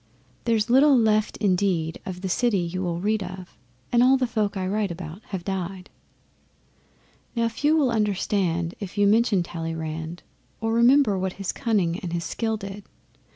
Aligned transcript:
There's 0.45 0.67
little 0.67 0.97
left 0.97 1.37
indeed 1.37 2.01
of 2.07 2.21
the 2.21 2.27
city 2.27 2.57
you 2.57 2.81
will 2.81 2.99
read 2.99 3.21
of, 3.21 3.55
And 3.91 4.01
all 4.01 4.17
the 4.17 4.25
folk 4.25 4.57
I 4.57 4.65
write 4.65 4.89
about 4.89 5.21
have 5.25 5.43
died. 5.45 5.91
Now 7.35 7.47
few 7.49 7.77
will 7.77 7.91
understand 7.91 8.73
if 8.79 8.97
you 8.97 9.05
mention 9.05 9.43
Talleyrand, 9.43 10.23
Or 10.59 10.73
remember 10.73 11.19
what 11.19 11.33
his 11.33 11.51
cunning 11.51 11.99
and 11.99 12.13
his 12.13 12.23
skill 12.25 12.57
did. 12.57 12.83